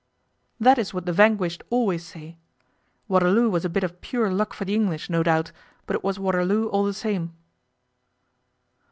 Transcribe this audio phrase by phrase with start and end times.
[0.59, 2.35] 'That is what the vanquished always say.
[3.07, 5.51] Waterloo was a bit of pure luck for the English, no doubt,
[5.85, 7.35] but it was Waterloo all the same.